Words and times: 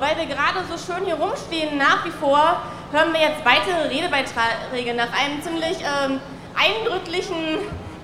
weil 0.00 0.16
wir 0.16 0.26
gerade 0.26 0.64
so 0.68 0.76
schön 0.78 1.04
hier 1.04 1.14
rumstehen, 1.14 1.76
nach 1.76 2.04
wie 2.04 2.10
vor 2.10 2.62
hören 2.90 3.12
wir 3.12 3.20
jetzt 3.20 3.44
weitere 3.44 3.88
Redebeiträge 3.88 4.94
nach 4.94 5.12
einem 5.12 5.42
ziemlich 5.42 5.78
ähm, 5.80 6.20
eindrücklichen 6.56 7.58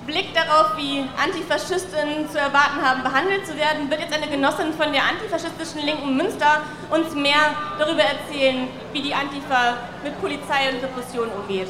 Blick 0.06 0.32
darauf, 0.34 0.76
wie 0.76 1.04
Antifaschistinnen 1.20 2.30
zu 2.30 2.38
erwarten 2.38 2.80
haben, 2.80 3.02
behandelt 3.02 3.44
zu 3.44 3.56
werden, 3.56 3.90
wird 3.90 4.00
jetzt 4.00 4.14
eine 4.14 4.28
Genossin 4.28 4.72
von 4.72 4.92
der 4.92 5.02
antifaschistischen 5.02 5.84
Linken 5.84 6.16
Münster 6.16 6.62
uns 6.90 7.12
mehr 7.14 7.56
darüber 7.78 8.02
erzählen, 8.02 8.68
wie 8.92 9.02
die 9.02 9.14
Antifa 9.14 9.78
mit 10.04 10.20
Polizei 10.20 10.70
und 10.70 10.84
Repression 10.84 11.28
umgeht. 11.28 11.68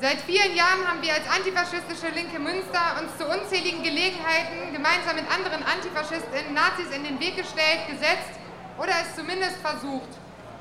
Seit 0.00 0.20
vielen 0.22 0.56
Jahren 0.56 0.86
haben 0.88 1.02
wir 1.02 1.12
als 1.12 1.28
antifaschistische 1.28 2.08
Linke 2.14 2.38
Münster 2.38 2.96
uns 3.00 3.16
zu 3.18 3.26
unzähligen 3.26 3.82
Gelegenheiten 3.82 4.72
gemeinsam 4.72 5.16
mit 5.16 5.28
anderen 5.30 5.62
Antifaschistinnen 5.62 6.54
Nazis 6.54 6.88
in 6.94 7.04
den 7.04 7.20
Weg 7.20 7.36
gestellt, 7.36 7.84
gesetzt 7.86 8.40
oder 8.78 8.92
es 9.02 9.14
zumindest 9.14 9.60
versucht. 9.60 10.08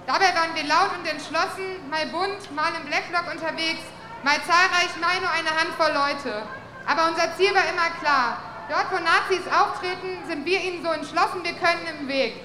Dabei 0.06 0.36
waren 0.36 0.56
wir 0.56 0.64
laut 0.68 0.92
und 0.98 1.08
entschlossen, 1.08 1.88
mal 1.90 2.06
bunt, 2.08 2.52
mal 2.54 2.74
im 2.76 2.86
Blackblock 2.88 3.32
unterwegs, 3.32 3.84
Mal 4.22 4.36
zahlreich, 4.44 4.92
mal 5.00 5.16
nur 5.22 5.32
eine 5.32 5.50
Handvoll 5.50 5.94
Leute. 5.96 6.44
Aber 6.86 7.08
unser 7.08 7.34
Ziel 7.38 7.56
war 7.56 7.64
immer 7.72 7.90
klar. 8.02 8.44
Dort, 8.68 8.92
wo 8.92 9.00
Nazis 9.00 9.48
auftreten, 9.48 10.28
sind 10.28 10.46
wir 10.46 10.60
ihnen 10.60 10.84
so 10.84 10.92
entschlossen 10.92 11.44
wir 11.44 11.54
können 11.54 11.88
im 12.00 12.08
Weg. 12.10 12.36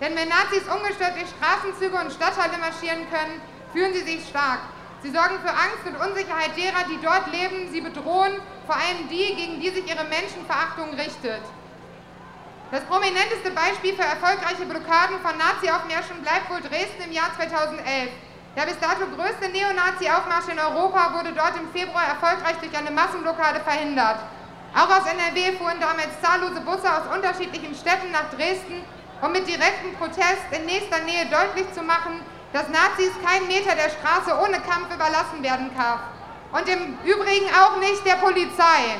Denn 0.00 0.14
wenn 0.14 0.28
Nazis 0.28 0.68
ungestört 0.68 1.16
durch 1.16 1.32
Straßenzüge 1.40 1.96
und 1.96 2.12
Stadtteile 2.12 2.58
marschieren 2.58 3.08
können, 3.10 3.40
fühlen 3.72 3.94
sie 3.94 4.04
sich 4.04 4.28
stark. 4.28 4.60
Sie 5.06 5.12
sorgen 5.12 5.38
für 5.38 5.54
Angst 5.54 5.86
und 5.86 5.94
Unsicherheit 6.02 6.50
derer, 6.58 6.82
die 6.90 6.98
dort 6.98 7.30
leben. 7.30 7.70
Sie 7.70 7.80
bedrohen 7.80 8.42
vor 8.66 8.74
allem 8.74 9.06
die, 9.06 9.38
gegen 9.38 9.60
die 9.62 9.70
sich 9.70 9.86
ihre 9.86 10.02
Menschenverachtung 10.02 10.90
richtet. 10.98 11.46
Das 12.74 12.82
prominenteste 12.90 13.54
Beispiel 13.54 13.94
für 13.94 14.02
erfolgreiche 14.02 14.66
Blockaden 14.66 15.22
von 15.22 15.38
Nazi-Aufmärschen 15.38 16.26
bleibt 16.26 16.50
wohl 16.50 16.58
Dresden 16.58 17.06
im 17.06 17.12
Jahr 17.12 17.30
2011. 17.38 18.10
Der 18.58 18.66
bis 18.66 18.82
dato 18.82 19.06
größte 19.06 19.46
Neonazi-Aufmarsch 19.46 20.50
in 20.50 20.58
Europa 20.58 21.14
wurde 21.14 21.30
dort 21.30 21.54
im 21.54 21.70
Februar 21.70 22.10
erfolgreich 22.10 22.58
durch 22.58 22.74
eine 22.74 22.90
Massenblockade 22.90 23.60
verhindert. 23.62 24.18
Auch 24.74 24.90
aus 24.90 25.06
NRW 25.06 25.54
fuhren 25.54 25.78
damals 25.78 26.18
zahllose 26.18 26.58
Busse 26.66 26.90
aus 26.90 27.06
unterschiedlichen 27.14 27.78
Städten 27.78 28.10
nach 28.10 28.26
Dresden, 28.34 28.82
um 29.22 29.30
mit 29.30 29.46
direktem 29.46 29.94
Protest 30.02 30.50
in 30.50 30.66
nächster 30.66 30.98
Nähe 31.06 31.30
deutlich 31.30 31.70
zu 31.70 31.86
machen, 31.86 32.26
dass 32.52 32.68
Nazis 32.68 33.12
keinen 33.24 33.46
Meter 33.48 33.74
der 33.74 33.90
Straße 33.90 34.32
ohne 34.42 34.60
Kampf 34.60 34.94
überlassen 34.94 35.42
werden 35.42 35.70
kann. 35.76 36.00
Und 36.52 36.68
im 36.68 36.98
Übrigen 37.04 37.46
auch 37.54 37.76
nicht 37.78 38.04
der 38.06 38.16
Polizei. 38.16 38.96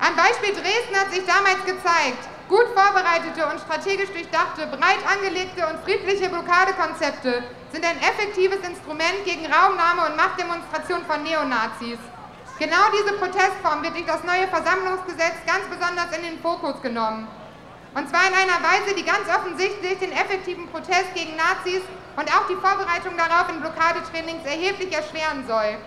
Am 0.00 0.16
Beispiel 0.16 0.52
Dresden 0.54 0.96
hat 0.96 1.12
sich 1.12 1.24
damals 1.26 1.64
gezeigt, 1.64 2.28
Gut 2.48 2.66
vorbereitete 2.76 3.46
und 3.46 3.58
strategisch 3.58 4.10
durchdachte, 4.12 4.66
breit 4.66 5.00
angelegte 5.08 5.66
und 5.66 5.80
friedliche 5.82 6.28
Blockadekonzepte 6.28 7.42
sind 7.72 7.84
ein 7.84 7.96
effektives 7.98 8.60
Instrument 8.68 9.24
gegen 9.24 9.50
Raumnahme 9.50 10.06
und 10.06 10.16
Machtdemonstration 10.16 11.06
von 11.06 11.22
Neonazis. 11.22 11.98
Genau 12.58 12.84
diese 12.92 13.16
Protestform 13.16 13.82
wird 13.82 13.94
durch 13.94 14.04
das 14.04 14.22
neue 14.24 14.46
Versammlungsgesetz 14.48 15.40
ganz 15.46 15.64
besonders 15.72 16.14
in 16.16 16.22
den 16.22 16.38
Fokus 16.40 16.82
genommen. 16.82 17.26
Und 17.94 18.08
zwar 18.10 18.26
in 18.26 18.34
einer 18.34 18.58
Weise, 18.58 18.94
die 18.96 19.04
ganz 19.04 19.28
offensichtlich 19.28 19.98
den 20.00 20.10
effektiven 20.10 20.66
Protest 20.68 21.14
gegen 21.14 21.36
Nazis 21.36 21.80
und 22.16 22.28
auch 22.34 22.46
die 22.50 22.58
Vorbereitung 22.58 23.16
darauf 23.16 23.48
in 23.48 23.60
Blockadetrainings 23.60 24.44
erheblich 24.44 24.92
erschweren 24.92 25.46
soll. 25.46 25.78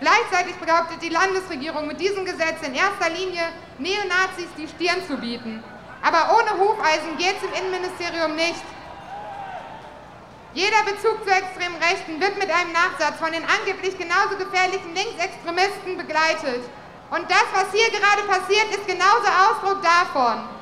Gleichzeitig 0.00 0.54
behauptet 0.56 1.02
die 1.02 1.08
Landesregierung 1.08 1.88
mit 1.88 1.98
diesem 1.98 2.24
Gesetz 2.24 2.60
in 2.62 2.74
erster 2.74 3.10
Linie, 3.10 3.48
Neonazis 3.78 4.52
die 4.56 4.68
Stirn 4.68 5.02
zu 5.08 5.16
bieten. 5.16 5.64
Aber 6.02 6.36
ohne 6.36 6.60
Hufeisen 6.60 7.16
geht 7.16 7.36
es 7.38 7.42
im 7.42 7.54
Innenministerium 7.54 8.36
nicht. 8.36 8.62
Jeder 10.52 10.82
Bezug 10.84 11.24
zu 11.24 11.30
extremen 11.32 11.76
Rechten 11.82 12.20
wird 12.20 12.38
mit 12.38 12.50
einem 12.50 12.72
Nachsatz 12.72 13.18
von 13.18 13.32
den 13.32 13.44
angeblich 13.44 13.96
genauso 13.98 14.36
gefährlichen 14.36 14.94
Linksextremisten 14.94 15.96
begleitet. 15.96 16.62
Und 17.10 17.24
das, 17.30 17.46
was 17.52 17.72
hier 17.72 17.88
gerade 17.90 18.22
passiert, 18.28 18.68
ist 18.70 18.86
genauso 18.86 19.26
Ausdruck 19.26 19.82
davon. 19.82 20.57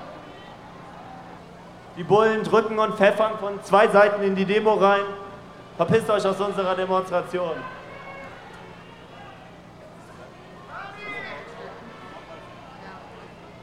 Die 1.97 2.05
Bullen 2.05 2.45
drücken 2.45 2.79
und 2.79 2.97
pfeffern 2.97 3.39
von 3.39 3.63
zwei 3.65 3.89
Seiten 3.89 4.23
in 4.23 4.37
die 4.37 4.45
Demo 4.45 4.75
rein. 4.75 5.05
Verpisst 5.79 6.11
euch 6.11 6.27
aus 6.27 6.39
unserer 6.39 6.75
Demonstration. 6.75 7.57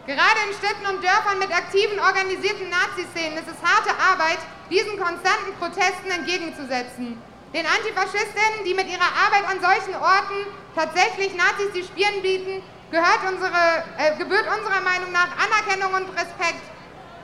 Gerade 0.07 0.39
in 0.47 0.53
Städten 0.53 0.85
und 0.89 1.03
Dörfern 1.03 1.39
mit 1.39 1.49
aktiven, 1.55 1.99
organisierten 1.99 2.69
Nazi-Szenen 2.69 3.38
ist 3.38 3.47
es 3.47 3.61
harte 3.61 3.94
Arbeit, 4.01 4.39
diesen 4.69 5.00
konstanten 5.00 5.53
Protesten 5.59 6.09
entgegenzusetzen. 6.09 7.21
Den 7.53 7.65
Antifaschistinnen, 7.65 8.65
die 8.65 8.73
mit 8.73 8.89
ihrer 8.89 9.13
Arbeit 9.13 9.45
an 9.45 9.61
solchen 9.61 9.95
Orten 9.95 10.50
tatsächlich 10.75 11.38
Nazis 11.38 11.71
die 11.73 11.83
Stirn 11.83 12.21
bieten, 12.23 12.63
gehört 12.89 13.21
unsere, 13.29 13.85
äh, 13.97 14.17
gebührt 14.17 14.45
unserer 14.50 14.81
Meinung 14.81 15.11
nach 15.13 15.29
Anerkennung 15.38 15.94
und 15.94 16.09
Respekt. 16.17 16.65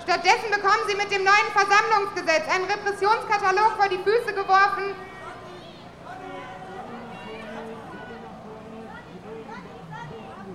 Stattdessen 0.09 0.49
bekommen 0.49 0.81
sie 0.87 0.95
mit 0.95 1.11
dem 1.11 1.23
neuen 1.23 1.51
Versammlungsgesetz 1.53 2.41
einen 2.51 2.65
Repressionskatalog 2.65 3.73
vor 3.77 3.89
die 3.89 3.99
Füße 3.99 4.33
geworfen, 4.33 4.95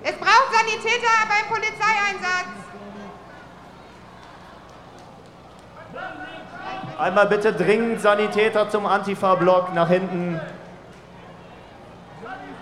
Es 0.07 0.17
braucht 0.17 0.53
Sanitäter 0.53 1.09
beim 1.29 1.49
Polizeieinsatz. 1.49 2.51
Einmal 6.99 7.27
bitte 7.27 7.53
dringend 7.55 8.03
Sanitäter 8.03 8.69
zum 8.69 8.85
Antifa-Block 8.85 9.73
nach 9.73 9.89
hinten. 9.89 10.39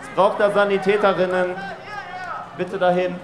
Es 0.02 0.08
braucht 0.14 0.38
da 0.38 0.52
Sanitäterinnen. 0.52 1.56
Bitte 2.56 2.78
dahin. 2.78 3.18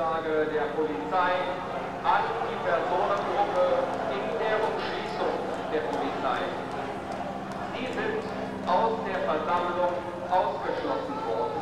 Durchsage 0.00 0.48
der 0.48 0.64
Polizei 0.72 1.32
an 2.02 2.24
die 2.48 2.56
Personengruppe 2.64 3.84
in 4.16 4.24
der 4.40 4.56
Umschließung 4.56 5.36
der 5.68 5.80
Polizei. 5.92 6.40
Sie 7.76 7.84
sind 7.92 8.24
aus 8.64 8.96
der 9.04 9.20
Versammlung 9.28 9.92
ausgeschlossen 10.32 11.16
worden. 11.28 11.60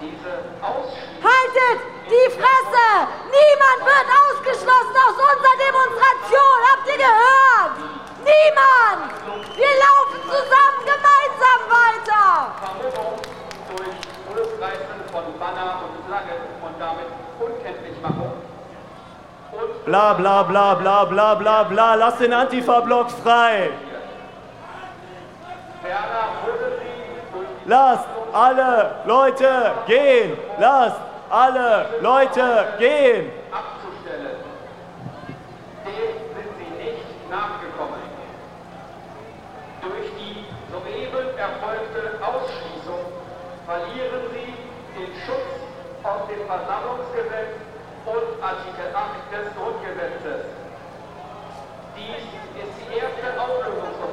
Diese 0.00 0.48
Ausschließung... 0.64 1.20
Haltet 1.20 1.80
die 2.08 2.28
Fresse! 2.40 2.88
Niemand 3.28 3.80
wird 3.84 4.08
ausgeschlossen 4.24 4.96
aus 4.96 5.16
unserer 5.28 5.56
Demonstration! 5.60 6.56
Habt 6.72 6.88
ihr 6.88 7.00
gehört? 7.04 7.72
Niemand! 8.24 9.12
Wir 9.52 9.74
laufen 9.76 10.20
zusammen! 10.24 10.73
Bla 20.44 20.74
bla 20.74 21.04
bla 21.04 21.34
bla 21.34 21.64
bla, 21.64 21.94
lass 21.94 22.18
den 22.18 22.32
Antifa-Block 22.32 23.10
frei. 23.10 23.70
Lasst 27.66 28.08
alle 28.32 28.96
Leute 29.06 29.72
gehen, 29.86 30.36
lasst 30.58 31.00
alle 31.30 31.86
Leute 32.00 32.66
gehen. 32.78 33.30
Abzustellen. 33.52 34.36
Dem 35.84 36.14
sind 36.34 36.50
sie 36.58 36.84
nicht 36.84 37.30
nachgekommen. 37.30 38.00
Durch 39.82 40.10
die 40.18 40.46
soeben 40.72 41.38
erfolgte 41.38 42.02
Ausschließung 42.22 43.04
verlieren 43.66 44.22
sie 44.32 44.54
den 44.98 45.12
Schutz 45.24 45.54
aus 46.02 46.28
dem 46.94 47.04
Versammlungsgesetz 47.04 47.58
und 48.06 48.42
Artikel 48.42 48.94
8 48.94 49.32
des 49.32 49.54
Grundgesetzes. 49.56 50.46
Dies 51.96 52.22
ist 52.62 52.74
die 52.80 52.98
erste 52.98 53.40
Auflösungsverfügung. 53.40 54.03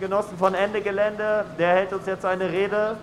Genossen 0.00 0.38
von 0.38 0.54
Ende 0.54 0.80
Gelände. 0.80 1.44
Der 1.58 1.74
hält 1.74 1.92
uns 1.92 2.06
jetzt 2.06 2.24
eine 2.24 2.50
Rede. 2.50 2.96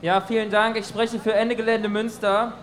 Ja, 0.00 0.22
vielen 0.22 0.50
Dank. 0.50 0.76
Ich 0.78 0.86
spreche 0.86 1.18
für 1.18 1.34
Ende 1.34 1.54
Gelände 1.54 1.90
Münster. 1.90 2.54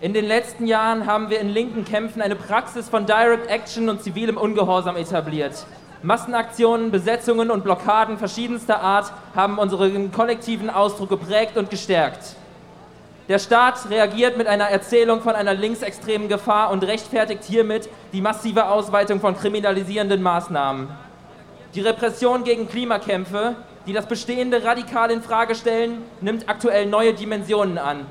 In 0.00 0.14
den 0.14 0.24
letzten 0.24 0.66
Jahren 0.66 1.06
haben 1.06 1.28
wir 1.28 1.40
in 1.40 1.48
linken 1.48 1.84
Kämpfen 1.84 2.22
eine 2.22 2.36
Praxis 2.36 2.88
von 2.88 3.04
Direct 3.04 3.48
Action 3.50 3.88
und 3.88 4.02
zivilem 4.02 4.36
Ungehorsam 4.36 4.96
etabliert. 4.96 5.66
Massenaktionen, 6.02 6.90
Besetzungen 6.92 7.50
und 7.50 7.64
Blockaden 7.64 8.16
verschiedenster 8.16 8.80
Art 8.80 9.12
haben 9.34 9.58
unseren 9.58 10.12
kollektiven 10.12 10.70
Ausdruck 10.70 11.08
geprägt 11.08 11.56
und 11.56 11.68
gestärkt. 11.68 12.36
Der 13.28 13.38
Staat 13.38 13.88
reagiert 13.88 14.36
mit 14.36 14.48
einer 14.48 14.64
Erzählung 14.64 15.20
von 15.20 15.36
einer 15.36 15.54
linksextremen 15.54 16.28
Gefahr 16.28 16.72
und 16.72 16.82
rechtfertigt 16.82 17.44
hiermit 17.44 17.88
die 18.12 18.20
massive 18.20 18.66
Ausweitung 18.66 19.20
von 19.20 19.36
kriminalisierenden 19.36 20.20
Maßnahmen. 20.20 20.88
Die 21.76 21.80
Repression 21.80 22.42
gegen 22.42 22.68
Klimakämpfe, 22.68 23.54
die 23.86 23.92
das 23.92 24.06
Bestehende 24.06 24.64
radikal 24.64 25.12
in 25.12 25.22
Frage 25.22 25.54
stellen, 25.54 26.02
nimmt 26.20 26.48
aktuell 26.48 26.86
neue 26.86 27.14
Dimensionen 27.14 27.78
an. 27.78 28.06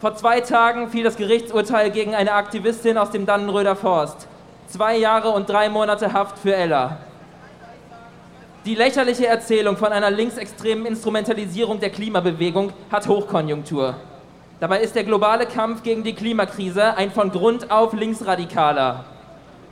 Vor 0.00 0.16
zwei 0.16 0.40
Tagen 0.40 0.90
fiel 0.90 1.04
das 1.04 1.16
Gerichtsurteil 1.16 1.90
gegen 1.90 2.16
eine 2.16 2.32
Aktivistin 2.32 2.98
aus 2.98 3.10
dem 3.10 3.24
Dannenröder 3.24 3.76
Forst. 3.76 4.26
Zwei 4.66 4.96
Jahre 4.96 5.30
und 5.30 5.48
drei 5.48 5.68
Monate 5.68 6.12
Haft 6.12 6.40
für 6.40 6.54
Ella. 6.54 6.98
Die 8.64 8.74
lächerliche 8.74 9.28
Erzählung 9.28 9.76
von 9.76 9.92
einer 9.92 10.10
linksextremen 10.10 10.86
Instrumentalisierung 10.86 11.78
der 11.78 11.90
Klimabewegung 11.90 12.72
hat 12.90 13.06
Hochkonjunktur. 13.06 13.94
Dabei 14.58 14.80
ist 14.80 14.94
der 14.94 15.04
globale 15.04 15.44
Kampf 15.44 15.82
gegen 15.82 16.02
die 16.02 16.14
Klimakrise 16.14 16.96
ein 16.96 17.10
von 17.10 17.30
Grund 17.30 17.70
auf 17.70 17.92
linksradikaler. 17.92 19.04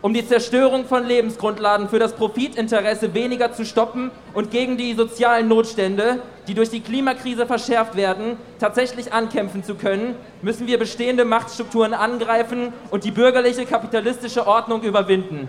Um 0.03 0.13
die 0.13 0.27
Zerstörung 0.29 0.85
von 0.85 1.07
Lebensgrundlagen 1.07 1.89
für 1.89 1.99
das 1.99 2.13
Profitinteresse 2.13 3.15
weniger 3.15 3.51
zu 3.55 3.65
stoppen 3.65 4.11
und 4.35 4.51
gegen 4.51 4.77
die 4.77 4.93
sozialen 4.93 5.49
Notstände, 5.49 6.21
die 6.47 6.53
durch 6.53 6.69
die 6.69 6.81
Klimakrise 6.81 7.47
verschärft 7.47 7.97
werden, 7.97 8.37
tatsächlich 8.59 9.15
ankämpfen 9.15 9.65
zu 9.65 9.77
können, 9.77 10.17
müssen 10.43 10.67
wir 10.67 10.79
bestehende 10.79 11.25
Machtstrukturen 11.25 11.95
angreifen 11.95 12.75
und 12.91 13.05
die 13.05 13.11
bürgerliche 13.11 13.65
kapitalistische 13.65 14.47
Ordnung 14.47 14.83
überwinden. 14.83 15.49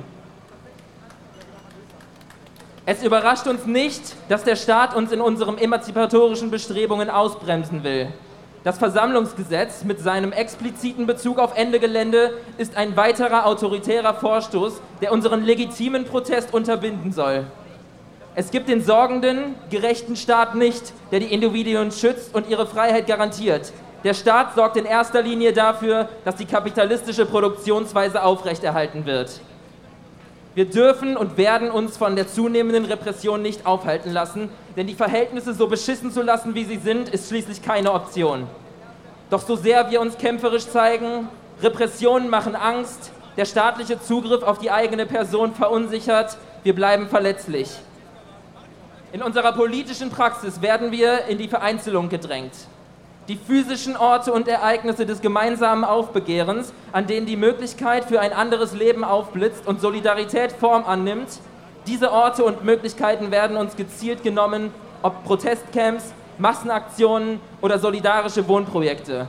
Es 2.85 3.03
überrascht 3.03 3.47
uns 3.47 3.65
nicht, 3.65 4.15
dass 4.29 4.45
der 4.45 4.55
Staat 4.55 4.95
uns 4.95 5.11
in 5.11 5.19
unseren 5.19 5.57
emanzipatorischen 5.57 6.49
Bestrebungen 6.49 7.09
ausbremsen 7.09 7.83
will. 7.83 8.13
Das 8.65 8.79
Versammlungsgesetz 8.79 9.83
mit 9.83 9.99
seinem 9.99 10.31
expliziten 10.31 11.05
Bezug 11.05 11.37
auf 11.37 11.55
Ende 11.55 11.79
Gelände 11.79 12.33
ist 12.57 12.75
ein 12.75 12.97
weiterer 12.97 13.45
autoritärer 13.45 14.15
Vorstoß, 14.15 14.81
der 15.03 15.11
unseren 15.11 15.43
legitimen 15.43 16.03
Protest 16.03 16.51
unterbinden 16.51 17.11
soll. 17.11 17.45
Es 18.33 18.49
gibt 18.49 18.67
den 18.67 18.83
sorgenden, 18.83 19.53
gerechten 19.69 20.15
Staat 20.15 20.55
nicht, 20.55 20.93
der 21.11 21.19
die 21.19 21.31
Individuen 21.31 21.91
schützt 21.91 22.33
und 22.33 22.49
ihre 22.49 22.65
Freiheit 22.65 23.05
garantiert. 23.05 23.71
Der 24.03 24.15
Staat 24.15 24.55
sorgt 24.55 24.77
in 24.77 24.85
erster 24.85 25.21
Linie 25.21 25.53
dafür, 25.53 26.09
dass 26.23 26.35
die 26.35 26.45
kapitalistische 26.45 27.27
Produktionsweise 27.27 28.23
aufrechterhalten 28.23 29.05
wird. 29.05 29.41
Wir 30.55 30.65
dürfen 30.65 31.17
und 31.17 31.37
werden 31.37 31.69
uns 31.69 31.97
von 31.97 32.15
der 32.15 32.27
zunehmenden 32.27 32.85
Repression 32.85 33.43
nicht 33.43 33.67
aufhalten 33.67 34.11
lassen, 34.11 34.49
denn 34.75 34.87
die 34.87 34.95
Verhältnisse 34.95 35.53
so 35.53 35.67
beschissen 35.67 36.11
zu 36.11 36.21
lassen, 36.21 36.55
wie 36.55 36.65
sie 36.65 36.77
sind, 36.77 37.09
ist 37.09 37.29
schließlich 37.29 37.61
keine 37.61 37.93
Option. 37.93 38.47
Doch 39.29 39.41
so 39.41 39.55
sehr 39.55 39.89
wir 39.89 40.01
uns 40.01 40.17
kämpferisch 40.17 40.67
zeigen, 40.67 41.27
Repressionen 41.61 42.29
machen 42.29 42.55
Angst, 42.55 43.11
der 43.37 43.45
staatliche 43.45 44.01
Zugriff 44.01 44.43
auf 44.43 44.59
die 44.59 44.71
eigene 44.71 45.05
Person 45.05 45.53
verunsichert, 45.53 46.37
wir 46.63 46.75
bleiben 46.75 47.07
verletzlich. 47.07 47.69
In 49.11 49.21
unserer 49.21 49.53
politischen 49.53 50.09
Praxis 50.09 50.61
werden 50.61 50.91
wir 50.91 51.25
in 51.25 51.37
die 51.37 51.47
Vereinzelung 51.47 52.09
gedrängt. 52.09 52.53
Die 53.27 53.37
physischen 53.37 53.97
Orte 53.97 54.31
und 54.31 54.47
Ereignisse 54.47 55.05
des 55.05 55.21
gemeinsamen 55.21 55.83
Aufbegehrens, 55.83 56.73
an 56.91 57.07
denen 57.07 57.25
die 57.25 57.37
Möglichkeit 57.37 58.05
für 58.05 58.19
ein 58.19 58.33
anderes 58.33 58.73
Leben 58.73 59.03
aufblitzt 59.03 59.65
und 59.65 59.81
Solidarität 59.81 60.51
Form 60.51 60.85
annimmt, 60.85 61.39
diese 61.87 62.11
Orte 62.11 62.43
und 62.43 62.63
Möglichkeiten 62.63 63.31
werden 63.31 63.57
uns 63.57 63.75
gezielt 63.75 64.23
genommen, 64.23 64.71
ob 65.01 65.23
Protestcamps, 65.23 66.13
Massenaktionen 66.37 67.39
oder 67.61 67.79
solidarische 67.79 68.47
Wohnprojekte. 68.47 69.27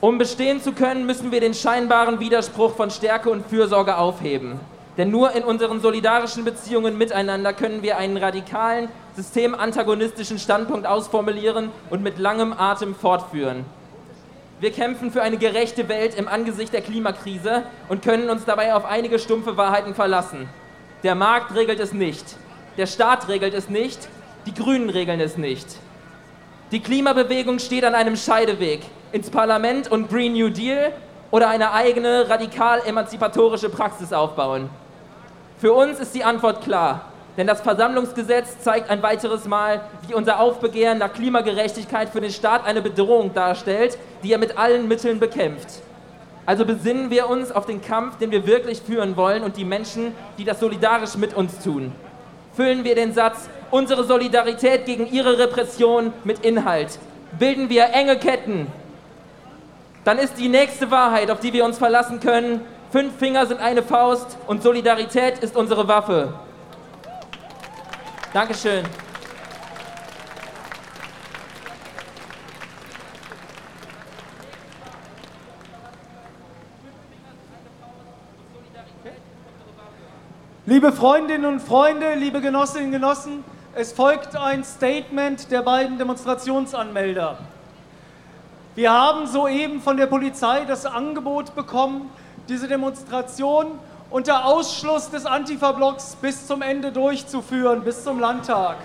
Um 0.00 0.16
bestehen 0.16 0.62
zu 0.62 0.72
können, 0.72 1.06
müssen 1.06 1.32
wir 1.32 1.40
den 1.40 1.54
scheinbaren 1.54 2.20
Widerspruch 2.20 2.76
von 2.76 2.90
Stärke 2.90 3.30
und 3.30 3.46
Fürsorge 3.46 3.96
aufheben. 3.96 4.60
Denn 4.96 5.10
nur 5.10 5.32
in 5.32 5.42
unseren 5.42 5.80
solidarischen 5.80 6.44
Beziehungen 6.44 6.98
miteinander 6.98 7.52
können 7.52 7.82
wir 7.82 7.98
einen 7.98 8.16
radikalen, 8.16 8.88
systemantagonistischen 9.16 10.38
Standpunkt 10.38 10.86
ausformulieren 10.86 11.70
und 11.90 12.02
mit 12.02 12.18
langem 12.18 12.52
Atem 12.52 12.94
fortführen. 12.94 13.64
Wir 14.60 14.72
kämpfen 14.72 15.12
für 15.12 15.22
eine 15.22 15.36
gerechte 15.36 15.88
Welt 15.88 16.16
im 16.16 16.26
Angesicht 16.26 16.72
der 16.72 16.80
Klimakrise 16.80 17.62
und 17.88 18.02
können 18.02 18.28
uns 18.28 18.44
dabei 18.44 18.74
auf 18.74 18.84
einige 18.84 19.20
stumpfe 19.20 19.56
Wahrheiten 19.56 19.94
verlassen. 19.94 20.48
Der 21.04 21.14
Markt 21.14 21.54
regelt 21.54 21.78
es 21.78 21.92
nicht, 21.92 22.24
der 22.76 22.86
Staat 22.86 23.28
regelt 23.28 23.54
es 23.54 23.68
nicht, 23.68 24.08
die 24.46 24.54
Grünen 24.54 24.90
regeln 24.90 25.20
es 25.20 25.36
nicht. 25.36 25.76
Die 26.72 26.80
Klimabewegung 26.80 27.60
steht 27.60 27.84
an 27.84 27.94
einem 27.94 28.16
Scheideweg 28.16 28.80
ins 29.12 29.30
Parlament 29.30 29.92
und 29.92 30.10
Green 30.10 30.32
New 30.32 30.48
Deal 30.48 30.92
oder 31.30 31.48
eine 31.48 31.72
eigene 31.72 32.28
radikal 32.28 32.80
emanzipatorische 32.84 33.68
Praxis 33.68 34.12
aufbauen. 34.12 34.68
Für 35.58 35.72
uns 35.72 36.00
ist 36.00 36.16
die 36.16 36.24
Antwort 36.24 36.64
klar, 36.64 37.07
denn 37.38 37.46
das 37.46 37.62
Versammlungsgesetz 37.62 38.60
zeigt 38.60 38.90
ein 38.90 39.02
weiteres 39.02 39.46
Mal, 39.46 39.80
wie 40.06 40.12
unser 40.12 40.40
Aufbegehren 40.40 40.98
nach 40.98 41.12
Klimagerechtigkeit 41.12 42.10
für 42.10 42.20
den 42.20 42.32
Staat 42.32 42.66
eine 42.66 42.82
Bedrohung 42.82 43.32
darstellt, 43.32 43.96
die 44.22 44.32
er 44.32 44.38
mit 44.38 44.58
allen 44.58 44.88
Mitteln 44.88 45.20
bekämpft. 45.20 45.80
Also 46.44 46.66
besinnen 46.66 47.10
wir 47.10 47.30
uns 47.30 47.52
auf 47.52 47.64
den 47.64 47.80
Kampf, 47.80 48.18
den 48.18 48.32
wir 48.32 48.46
wirklich 48.46 48.82
führen 48.82 49.16
wollen 49.16 49.44
und 49.44 49.56
die 49.56 49.64
Menschen, 49.64 50.12
die 50.36 50.44
das 50.44 50.60
solidarisch 50.60 51.16
mit 51.16 51.34
uns 51.34 51.58
tun. 51.60 51.92
Füllen 52.54 52.84
wir 52.84 52.96
den 52.96 53.14
Satz, 53.14 53.48
unsere 53.70 54.04
Solidarität 54.04 54.84
gegen 54.84 55.06
ihre 55.06 55.38
Repression 55.38 56.12
mit 56.24 56.44
Inhalt. 56.44 56.98
Bilden 57.38 57.70
wir 57.70 57.94
enge 57.94 58.18
Ketten. 58.18 58.66
Dann 60.04 60.18
ist 60.18 60.38
die 60.38 60.48
nächste 60.48 60.90
Wahrheit, 60.90 61.30
auf 61.30 61.40
die 61.40 61.52
wir 61.52 61.64
uns 61.64 61.78
verlassen 61.78 62.20
können, 62.20 62.62
Fünf 62.90 63.18
Finger 63.18 63.44
sind 63.44 63.60
eine 63.60 63.82
Faust 63.82 64.38
und 64.46 64.62
Solidarität 64.62 65.40
ist 65.40 65.56
unsere 65.58 65.88
Waffe. 65.88 66.32
Dankeschön. 68.38 68.84
Liebe 80.66 80.92
Freundinnen 80.92 81.46
und 81.46 81.58
Freunde, 81.58 82.14
liebe 82.14 82.40
Genossinnen 82.40 82.86
und 82.86 82.92
Genossen, 82.92 83.42
es 83.74 83.92
folgt 83.92 84.36
ein 84.36 84.62
Statement 84.62 85.50
der 85.50 85.62
beiden 85.62 85.98
Demonstrationsanmelder. 85.98 87.38
Wir 88.76 88.92
haben 88.92 89.26
soeben 89.26 89.80
von 89.82 89.96
der 89.96 90.06
Polizei 90.06 90.64
das 90.64 90.86
Angebot 90.86 91.56
bekommen, 91.56 92.08
diese 92.48 92.68
Demonstration 92.68 93.80
unter 94.10 94.44
Ausschluss 94.46 95.10
des 95.10 95.26
Antifa-Blocks 95.26 96.16
bis 96.20 96.46
zum 96.46 96.62
Ende 96.62 96.92
durchzuführen, 96.92 97.82
bis 97.82 98.04
zum 98.04 98.18
Landtag. 98.18 98.76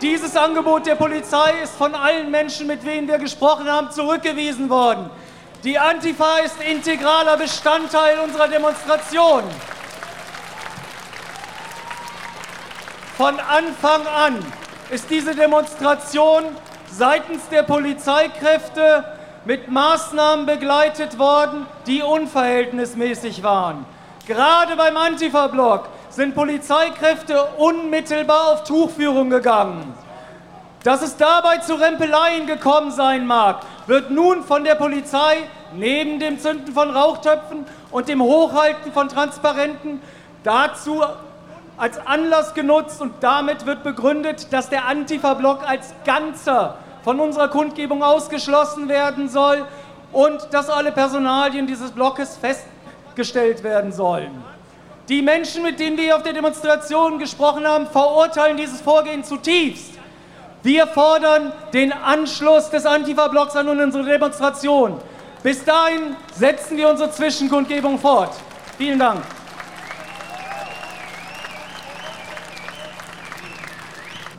Dieses 0.00 0.36
Angebot 0.36 0.84
der 0.84 0.96
Polizei 0.96 1.62
ist 1.62 1.74
von 1.74 1.94
allen 1.94 2.30
Menschen, 2.30 2.66
mit 2.66 2.84
denen 2.84 3.06
wir 3.06 3.18
gesprochen 3.18 3.70
haben, 3.70 3.90
zurückgewiesen 3.90 4.68
worden. 4.68 5.08
Die 5.62 5.78
Antifa 5.78 6.38
ist 6.38 6.60
integraler 6.60 7.36
Bestandteil 7.36 8.18
unserer 8.18 8.48
Demonstration. 8.48 9.44
Von 13.16 13.38
Anfang 13.38 14.04
an 14.08 14.44
ist 14.90 15.08
diese 15.08 15.36
Demonstration 15.36 16.44
seitens 16.90 17.48
der 17.48 17.62
Polizeikräfte 17.62 19.04
mit 19.44 19.68
Maßnahmen 19.68 20.46
begleitet 20.46 21.18
worden, 21.18 21.66
die 21.86 22.02
unverhältnismäßig 22.02 23.42
waren. 23.42 23.84
Gerade 24.26 24.76
beim 24.76 24.96
Antifa-Block 24.96 25.88
sind 26.10 26.34
Polizeikräfte 26.34 27.42
unmittelbar 27.58 28.52
auf 28.52 28.64
Tuchführung 28.64 29.30
gegangen. 29.30 29.94
Dass 30.84 31.02
es 31.02 31.16
dabei 31.16 31.58
zu 31.58 31.74
Rempeleien 31.74 32.46
gekommen 32.46 32.90
sein 32.90 33.26
mag, 33.26 33.60
wird 33.86 34.10
nun 34.10 34.44
von 34.44 34.64
der 34.64 34.74
Polizei 34.74 35.38
neben 35.74 36.20
dem 36.20 36.38
Zünden 36.38 36.72
von 36.72 36.90
Rauchtöpfen 36.90 37.66
und 37.90 38.08
dem 38.08 38.22
Hochhalten 38.22 38.92
von 38.92 39.08
Transparenten 39.08 40.00
dazu 40.44 41.02
als 41.76 42.04
Anlass 42.06 42.54
genutzt 42.54 43.00
und 43.00 43.14
damit 43.20 43.66
wird 43.66 43.82
begründet, 43.82 44.52
dass 44.52 44.68
der 44.68 44.86
Antifa-Block 44.86 45.68
als 45.68 45.94
Ganzer 46.04 46.76
von 47.04 47.20
unserer 47.20 47.48
Kundgebung 47.48 48.02
ausgeschlossen 48.02 48.88
werden 48.88 49.28
soll 49.28 49.66
und 50.12 50.48
dass 50.50 50.70
alle 50.70 50.92
Personalien 50.92 51.66
dieses 51.66 51.90
Blockes 51.90 52.36
fest 52.36 52.64
gestellt 53.14 53.62
werden 53.62 53.92
sollen. 53.92 54.42
Die 55.08 55.20
Menschen, 55.20 55.62
mit 55.62 55.80
denen 55.80 55.96
wir 55.96 56.16
auf 56.16 56.22
der 56.22 56.32
Demonstration 56.32 57.18
gesprochen 57.18 57.66
haben, 57.66 57.86
verurteilen 57.86 58.56
dieses 58.56 58.80
Vorgehen 58.80 59.24
zutiefst. 59.24 59.92
Wir 60.62 60.86
fordern 60.86 61.52
den 61.72 61.92
Anschluss 61.92 62.70
des 62.70 62.86
Antifa-Blocks 62.86 63.56
an 63.56 63.68
unsere 63.68 64.04
Demonstration. 64.04 65.00
Bis 65.42 65.64
dahin 65.64 66.16
setzen 66.32 66.76
wir 66.76 66.88
unsere 66.88 67.10
Zwischenkundgebung 67.10 67.98
fort. 67.98 68.30
Vielen 68.78 69.00
Dank. 69.00 69.22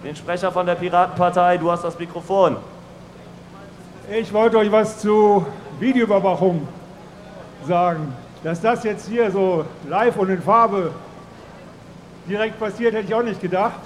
Den 0.03 0.17
Sprecher 0.17 0.51
von 0.51 0.65
der 0.65 0.75
Piratenpartei, 0.75 1.57
du 1.57 1.71
hast 1.71 1.85
das 1.85 1.97
Mikrofon. 1.97 2.57
Ich 4.11 4.33
wollte 4.33 4.57
euch 4.57 4.69
was 4.69 4.99
zu 4.99 5.45
Videoüberwachung 5.79 6.67
sagen. 7.65 8.13
Dass 8.43 8.59
das 8.59 8.83
jetzt 8.83 9.07
hier 9.07 9.31
so 9.31 9.63
live 9.87 10.17
und 10.17 10.29
in 10.29 10.41
Farbe 10.41 10.91
direkt 12.27 12.59
passiert, 12.59 12.93
hätte 12.93 13.07
ich 13.07 13.15
auch 13.15 13.23
nicht 13.23 13.39
gedacht. 13.39 13.79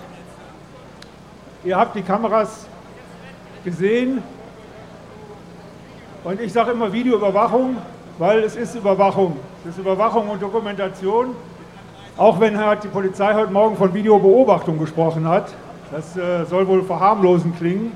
Ihr 1.64 1.78
habt 1.78 1.96
die 1.96 2.02
Kameras 2.02 2.66
gesehen. 3.64 4.24
Und 6.24 6.42
ich 6.42 6.52
sage 6.52 6.72
immer 6.72 6.92
Videoüberwachung, 6.92 7.78
weil 8.18 8.40
es 8.40 8.56
ist 8.56 8.74
Überwachung. 8.74 9.40
Es 9.64 9.76
ist 9.76 9.78
Überwachung 9.78 10.30
und 10.30 10.42
Dokumentation. 10.42 11.36
Auch 12.18 12.40
wenn 12.40 12.58
halt 12.58 12.84
die 12.84 12.88
Polizei 12.88 13.36
heute 13.36 13.52
Morgen 13.52 13.78
von 13.78 13.94
Videobeobachtung 13.94 14.80
gesprochen 14.80 15.28
hat. 15.28 15.54
Das 15.92 16.18
äh, 16.18 16.46
soll 16.46 16.68
wohl 16.68 16.84
verharmlosend 16.84 17.58
klingen. 17.58 17.94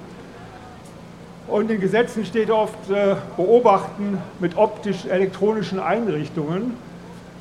Und 1.47 1.69
in 1.69 1.81
Gesetzen 1.81 2.23
steht 2.23 2.49
oft 2.49 2.89
äh, 2.89 3.15
beobachten 3.35 4.17
mit 4.39 4.55
optisch-elektronischen 4.57 5.79
Einrichtungen. 5.79 6.75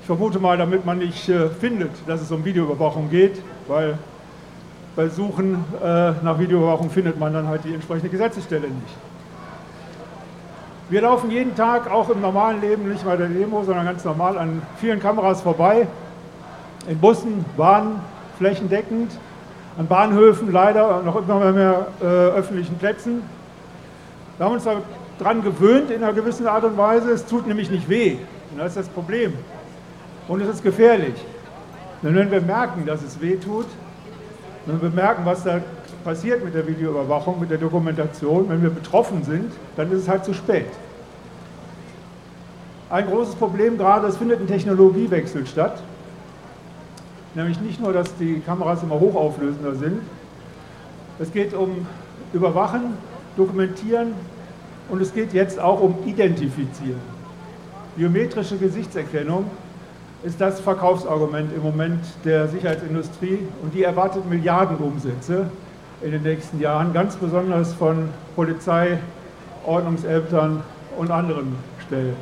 Ich 0.00 0.06
vermute 0.06 0.40
mal, 0.40 0.58
damit 0.58 0.84
man 0.84 0.98
nicht 0.98 1.28
äh, 1.28 1.48
findet, 1.48 1.92
dass 2.08 2.20
es 2.20 2.32
um 2.32 2.44
Videoüberwachung 2.44 3.08
geht, 3.10 3.40
weil 3.68 3.96
bei 4.96 5.08
Suchen 5.08 5.64
äh, 5.80 6.12
nach 6.24 6.40
Videoüberwachung 6.40 6.90
findet 6.90 7.20
man 7.20 7.32
dann 7.32 7.46
halt 7.46 7.62
die 7.64 7.72
entsprechende 7.72 8.08
Gesetzesstelle 8.08 8.66
nicht. 8.66 8.96
Wir 10.88 11.02
laufen 11.02 11.30
jeden 11.30 11.54
Tag, 11.54 11.88
auch 11.88 12.10
im 12.10 12.20
normalen 12.20 12.60
Leben, 12.60 12.88
nicht 12.88 13.04
bei 13.04 13.16
der 13.16 13.28
Demo, 13.28 13.62
sondern 13.62 13.84
ganz 13.84 14.04
normal 14.04 14.36
an 14.36 14.60
vielen 14.80 14.98
Kameras 14.98 15.40
vorbei. 15.42 15.86
In 16.88 16.98
Bussen, 16.98 17.44
Bahnen, 17.56 18.00
flächendeckend, 18.38 19.12
an 19.80 19.86
Bahnhöfen 19.86 20.52
leider 20.52 21.02
noch 21.02 21.16
immer 21.16 21.52
mehr 21.52 21.86
äh, 22.02 22.04
öffentlichen 22.04 22.76
Plätzen. 22.76 23.22
Wir 24.36 24.44
haben 24.44 24.52
uns 24.52 24.68
daran 25.18 25.42
gewöhnt 25.42 25.90
in 25.90 26.04
einer 26.04 26.12
gewissen 26.12 26.46
Art 26.46 26.64
und 26.64 26.76
Weise. 26.76 27.10
Es 27.10 27.24
tut 27.24 27.46
nämlich 27.46 27.70
nicht 27.70 27.88
weh. 27.88 28.18
Und 28.50 28.58
das 28.58 28.68
ist 28.68 28.76
das 28.76 28.88
Problem. 28.88 29.32
Und 30.28 30.42
es 30.42 30.48
ist 30.48 30.62
gefährlich. 30.62 31.14
Denn 32.02 32.14
wenn 32.14 32.30
wir 32.30 32.42
merken, 32.42 32.84
dass 32.84 33.02
es 33.02 33.22
weh 33.22 33.36
tut, 33.36 33.64
wenn 34.66 34.82
wir 34.82 34.90
merken, 34.90 35.22
was 35.24 35.44
da 35.44 35.62
passiert 36.04 36.44
mit 36.44 36.54
der 36.54 36.66
Videoüberwachung, 36.66 37.40
mit 37.40 37.50
der 37.50 37.56
Dokumentation, 37.56 38.50
wenn 38.50 38.62
wir 38.62 38.70
betroffen 38.70 39.24
sind, 39.24 39.50
dann 39.76 39.90
ist 39.92 40.00
es 40.00 40.08
halt 40.10 40.26
zu 40.26 40.34
spät. 40.34 40.68
Ein 42.90 43.06
großes 43.06 43.34
Problem 43.34 43.78
gerade, 43.78 44.08
es 44.08 44.18
findet 44.18 44.40
ein 44.40 44.46
Technologiewechsel 44.46 45.46
statt. 45.46 45.82
Nämlich 47.34 47.60
nicht 47.60 47.80
nur, 47.80 47.92
dass 47.92 48.16
die 48.16 48.40
Kameras 48.40 48.82
immer 48.82 48.98
hochauflösender 48.98 49.74
sind. 49.74 50.00
Es 51.18 51.32
geht 51.32 51.54
um 51.54 51.86
Überwachen, 52.32 52.94
Dokumentieren 53.36 54.14
und 54.88 55.00
es 55.00 55.14
geht 55.14 55.32
jetzt 55.32 55.60
auch 55.60 55.80
um 55.80 55.94
Identifizieren. 56.04 57.00
Biometrische 57.96 58.56
Gesichtserkennung 58.56 59.44
ist 60.22 60.40
das 60.40 60.60
Verkaufsargument 60.60 61.52
im 61.54 61.62
Moment 61.62 62.00
der 62.24 62.48
Sicherheitsindustrie 62.48 63.38
und 63.62 63.72
die 63.74 63.84
erwartet 63.84 64.28
Milliardenumsätze 64.28 65.46
in 66.02 66.10
den 66.10 66.22
nächsten 66.22 66.60
Jahren, 66.60 66.92
ganz 66.92 67.16
besonders 67.16 67.72
von 67.74 68.08
Polizei, 68.34 68.98
Ordnungsämtern 69.64 70.62
und 70.98 71.10
anderen 71.10 71.54
Stellen. 71.86 72.16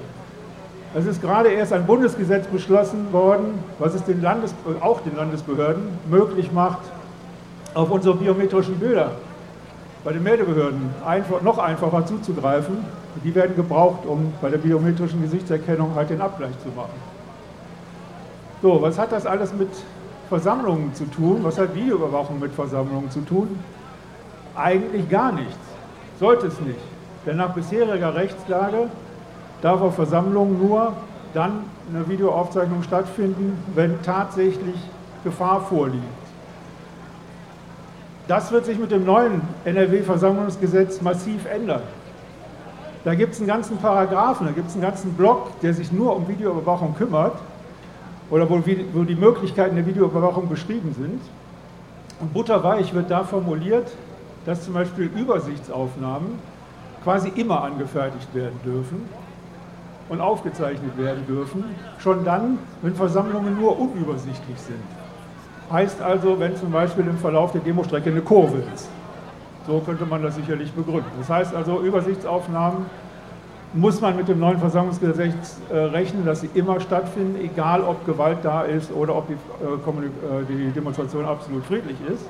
Es 0.95 1.07
ist 1.07 1.21
gerade 1.21 1.51
erst 1.51 1.73
ein 1.73 1.87
Bundesgesetz 1.87 2.47
beschlossen 2.47 3.13
worden, 3.13 3.63
was 3.79 3.95
es 3.95 4.05
den 4.05 4.23
Landes 4.23 4.55
auch 4.81 5.01
den 5.01 5.17
Landesbehörden 5.17 5.83
möglich 6.09 6.51
macht, 6.53 6.81
auf 7.75 7.91
unsere 7.91 8.17
biometrischen 8.17 8.79
Bilder 8.79 9.13
bei 10.05 10.13
den 10.13 10.23
Meldebehörden 10.23 10.91
einfach, 11.05 11.43
noch 11.43 11.59
einfacher 11.59 12.07
zuzugreifen. 12.07 12.79
Die 13.25 13.35
werden 13.35 13.57
gebraucht, 13.57 14.07
um 14.07 14.33
bei 14.41 14.49
der 14.49 14.59
biometrischen 14.59 15.21
Gesichtserkennung 15.21 15.95
halt 15.95 16.09
den 16.09 16.21
Abgleich 16.21 16.59
zu 16.63 16.69
machen. 16.75 16.95
So, 18.63 18.81
was 18.81 18.99
hat 18.99 19.13
das 19.13 19.27
alles 19.27 19.53
mit 19.53 19.69
Versammlungen 20.29 20.95
zu 20.95 21.05
tun? 21.05 21.41
Was 21.43 21.59
hat 21.59 21.75
Videoüberwachung 21.75 22.39
mit 22.39 22.53
Versammlungen 22.53 23.11
zu 23.11 23.21
tun? 23.21 23.59
Eigentlich 24.57 25.09
gar 25.09 25.33
nichts. 25.33 25.59
Sollte 26.19 26.47
es 26.47 26.61
nicht. 26.61 26.81
Denn 27.27 27.37
nach 27.37 27.53
bisheriger 27.53 28.15
Rechtslage 28.15 28.89
darf 29.63 29.81
auf 29.81 29.95
Versammlungen 29.95 30.59
nur 30.59 30.93
dann 31.35 31.65
eine 31.93 32.09
Videoaufzeichnung 32.09 32.83
stattfinden, 32.83 33.63
wenn 33.75 34.01
tatsächlich 34.03 34.77
Gefahr 35.25 35.61
vorliegt. 35.61 36.05
Das 38.29 38.53
wird 38.53 38.67
sich 38.67 38.79
mit 38.79 38.91
dem 38.91 39.05
neuen 39.05 39.41
NRW-Versammlungsgesetz 39.65 41.01
massiv 41.01 41.47
ändern. 41.47 41.83
Da 43.05 43.15
gibt 43.15 43.33
es 43.33 43.39
einen 43.39 43.49
ganzen 43.49 43.79
Paragraphen, 43.79 44.47
da 44.47 44.53
gibt 44.53 44.69
es 44.69 44.75
einen 44.75 44.83
ganzen 44.83 45.15
Block, 45.15 45.61
der 45.61 45.73
sich 45.73 45.93
nur 45.93 46.15
um 46.15 46.29
Videoüberwachung 46.29 46.95
kümmert 46.95 47.39
oder 48.31 48.49
wo, 48.51 48.61
wo 48.93 49.03
die 49.05 49.15
Möglichkeiten 49.15 49.77
der 49.77 49.87
Videoüberwachung 49.87 50.49
beschrieben 50.49 50.95
sind. 50.99 51.21
Und 52.21 52.35
butterweich 52.35 52.93
wird 52.93 53.11
da 53.11 53.25
formuliert, 53.25 53.91
dass 54.45 54.65
zum 54.65 54.75
Beispiel 54.75 55.07
Übersichtsaufnahmen 55.07 56.39
quasi 57.05 57.29
immer 57.35 57.63
angefertigt 57.63 58.35
werden 58.35 58.59
dürfen 58.65 59.09
und 60.09 60.21
aufgezeichnet 60.21 60.97
werden 60.97 61.27
dürfen, 61.27 61.65
schon 61.99 62.25
dann, 62.25 62.59
wenn 62.83 62.95
Versammlungen 62.95 63.59
nur 63.59 63.79
unübersichtlich 63.79 64.59
sind. 64.59 64.83
Heißt 65.71 66.01
also, 66.01 66.41
wenn 66.41 66.57
zum 66.57 66.71
Beispiel 66.71 67.07
im 67.07 67.19
Verlauf 67.19 67.53
der 67.53 67.61
Demostrecke 67.61 68.11
eine 68.11 68.23
Kurve 68.23 68.63
ist. 68.75 68.89
So 69.67 69.81
könnte 69.81 70.07
man 70.07 70.23
das 70.23 70.37
sicherlich 70.37 70.73
begründen. 70.73 71.11
Das 71.19 71.29
heißt 71.29 71.55
also, 71.55 71.81
Übersichtsaufnahmen 71.83 72.87
muss 73.75 74.01
man 74.01 74.17
mit 74.17 74.29
dem 74.29 74.41
neuen 74.41 74.59
Versammlungsgesetz 74.59 75.61
äh, 75.71 75.77
rechnen, 75.77 76.25
dass 76.25 76.41
sie 76.41 76.49
immer 76.55 76.81
stattfinden, 76.81 77.39
egal 77.45 77.83
ob 77.83 78.07
Gewalt 78.07 78.39
da 78.43 78.63
ist 78.63 78.91
oder 78.91 79.15
ob 79.15 79.29
die, 79.29 79.35
äh, 79.35 80.41
äh 80.41 80.45
die 80.49 80.71
Demonstration 80.71 81.27
absolut 81.27 81.67
friedlich 81.67 81.99
ist. 82.11 82.25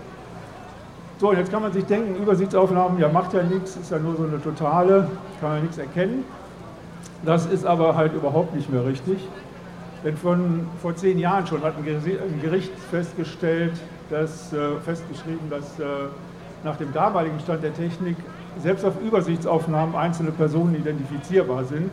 So, 1.20 1.32
jetzt 1.32 1.50
kann 1.52 1.62
man 1.62 1.72
sich 1.72 1.84
denken, 1.84 2.20
Übersichtsaufnahmen, 2.20 2.98
ja 3.00 3.08
macht 3.08 3.34
ja 3.34 3.42
nichts, 3.42 3.76
ist 3.76 3.90
ja 3.90 3.98
nur 3.98 4.16
so 4.16 4.24
eine 4.24 4.42
totale, 4.42 5.08
kann 5.40 5.50
man 5.50 5.62
nichts 5.62 5.78
erkennen. 5.78 6.24
Das 7.24 7.46
ist 7.46 7.66
aber 7.66 7.96
halt 7.96 8.14
überhaupt 8.14 8.54
nicht 8.54 8.70
mehr 8.70 8.84
richtig. 8.84 9.18
Denn 10.04 10.16
von, 10.16 10.66
vor 10.80 10.94
zehn 10.94 11.18
Jahren 11.18 11.46
schon 11.46 11.62
hat 11.62 11.74
ein 11.76 12.40
Gericht 12.40 12.72
festgestellt, 12.90 13.72
dass, 14.10 14.52
äh, 14.52 14.76
festgeschrieben, 14.84 15.50
dass 15.50 15.78
äh, 15.80 15.84
nach 16.64 16.76
dem 16.76 16.92
damaligen 16.92 17.38
Stand 17.40 17.62
der 17.62 17.74
Technik 17.74 18.16
selbst 18.60 18.84
auf 18.84 18.94
Übersichtsaufnahmen 19.00 19.94
einzelne 19.96 20.30
Personen 20.30 20.76
identifizierbar 20.76 21.64
sind. 21.64 21.90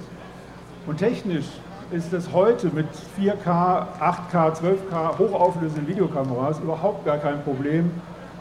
Und 0.87 0.97
technisch 0.97 1.45
ist 1.91 2.13
es 2.13 2.31
heute 2.31 2.67
mit 2.67 2.87
4K, 3.19 3.85
8K, 3.99 4.53
12K 4.53 5.17
hochauflösenden 5.19 5.87
Videokameras 5.87 6.59
überhaupt 6.59 7.05
gar 7.05 7.17
kein 7.17 7.43
Problem, 7.43 7.91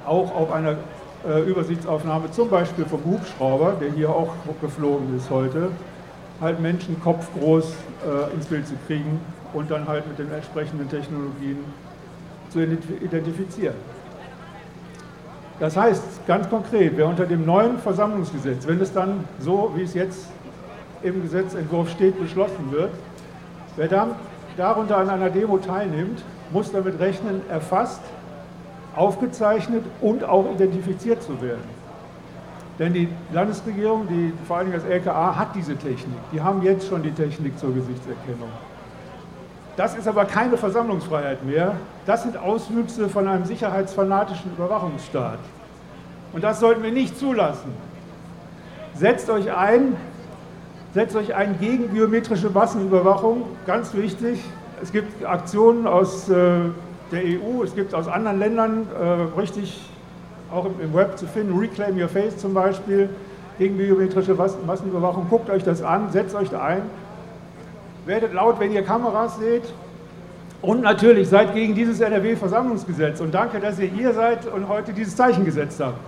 auch 0.06 0.34
auf 0.34 0.52
einer 0.52 0.76
äh, 1.26 1.40
Übersichtsaufnahme, 1.48 2.30
zum 2.30 2.48
Beispiel 2.50 2.84
vom 2.84 3.04
Hubschrauber, 3.04 3.74
der 3.80 3.90
hier 3.92 4.10
auch 4.10 4.34
geflogen 4.60 5.16
ist 5.16 5.30
heute, 5.30 5.70
halt 6.40 6.60
Menschen 6.60 7.00
kopfgroß 7.00 7.72
äh, 7.72 8.34
ins 8.34 8.46
Bild 8.46 8.66
zu 8.66 8.74
kriegen 8.86 9.20
und 9.52 9.70
dann 9.70 9.86
halt 9.86 10.06
mit 10.06 10.18
den 10.18 10.32
entsprechenden 10.32 10.88
Technologien 10.88 11.58
zu 12.50 12.62
identifizieren. 12.62 13.76
Das 15.60 15.76
heißt 15.76 16.26
ganz 16.26 16.48
konkret, 16.48 16.92
wer 16.96 17.06
unter 17.06 17.26
dem 17.26 17.46
neuen 17.46 17.78
Versammlungsgesetz, 17.78 18.66
wenn 18.66 18.80
es 18.80 18.92
dann 18.92 19.24
so, 19.38 19.72
wie 19.76 19.82
es 19.82 19.94
jetzt 19.94 20.26
im 21.02 21.22
Gesetzentwurf 21.22 21.90
steht, 21.90 22.18
beschlossen 22.18 22.70
wird, 22.70 22.90
wer 23.76 23.88
dann 23.88 24.10
darunter 24.56 24.98
an 24.98 25.10
einer 25.10 25.30
Demo 25.30 25.58
teilnimmt, 25.58 26.22
muss 26.52 26.72
damit 26.72 26.98
rechnen, 26.98 27.42
erfasst, 27.48 28.00
aufgezeichnet 28.96 29.84
und 30.00 30.24
auch 30.24 30.46
identifiziert 30.52 31.22
zu 31.22 31.40
werden. 31.40 31.83
Denn 32.78 32.92
die 32.92 33.08
Landesregierung, 33.32 34.08
die, 34.08 34.32
vor 34.46 34.58
allem 34.58 34.72
das 34.72 34.84
LKA, 34.84 35.36
hat 35.36 35.54
diese 35.54 35.76
Technik. 35.76 36.18
Die 36.32 36.40
haben 36.40 36.62
jetzt 36.62 36.88
schon 36.88 37.02
die 37.02 37.12
Technik 37.12 37.58
zur 37.58 37.72
Gesichtserkennung. 37.72 38.48
Das 39.76 39.96
ist 39.96 40.08
aber 40.08 40.24
keine 40.24 40.56
Versammlungsfreiheit 40.56 41.44
mehr. 41.44 41.76
Das 42.06 42.22
sind 42.22 42.36
Auswüchse 42.36 43.08
von 43.08 43.26
einem 43.28 43.44
sicherheitsfanatischen 43.44 44.52
Überwachungsstaat. 44.56 45.38
Und 46.32 46.42
das 46.42 46.60
sollten 46.60 46.82
wir 46.82 46.92
nicht 46.92 47.18
zulassen. 47.18 47.72
Setzt 48.94 49.30
euch 49.30 49.52
ein 49.52 49.96
Setzt 50.94 51.16
euch 51.16 51.34
ein 51.34 51.58
gegen 51.58 51.88
biometrische 51.88 52.50
Massenüberwachung, 52.50 53.42
ganz 53.66 53.92
wichtig. 53.94 54.38
Es 54.80 54.92
gibt 54.92 55.24
Aktionen 55.26 55.88
aus 55.88 56.28
äh, 56.28 56.34
der 57.10 57.20
EU, 57.20 57.64
es 57.64 57.74
gibt 57.74 57.96
aus 57.96 58.06
anderen 58.06 58.38
Ländern, 58.38 58.86
äh, 58.96 59.40
richtig 59.40 59.90
auch 60.54 60.66
im, 60.66 60.94
Web 60.94 61.18
zu 61.18 61.26
finden, 61.26 61.58
Reclaim 61.58 62.00
Your 62.00 62.08
Face 62.08 62.38
zum 62.38 62.54
Beispiel, 62.54 63.08
gegen 63.58 63.76
biometrische 63.76 64.34
Massenüberwachung. 64.34 65.26
Guckt 65.28 65.50
euch 65.50 65.62
das 65.62 65.82
an, 65.82 66.10
setzt 66.10 66.34
euch 66.34 66.50
da 66.50 66.62
ein. 66.62 66.82
Werdet 68.06 68.32
laut, 68.32 68.60
wenn 68.60 68.72
ihr 68.72 68.82
Kameras 68.82 69.38
seht. 69.38 69.62
Und 70.62 70.80
natürlich 70.80 71.28
seid 71.28 71.54
gegen 71.54 71.74
dieses 71.74 72.00
NRW-Versammlungsgesetz. 72.00 73.20
Und 73.20 73.34
danke, 73.34 73.60
dass 73.60 73.78
ihr 73.78 73.88
hier 73.88 74.12
seid 74.12 74.46
und 74.46 74.68
heute 74.68 74.92
dieses 74.92 75.14
Zeichen 75.14 75.44
gesetzt 75.44 75.80
habt. 75.80 75.98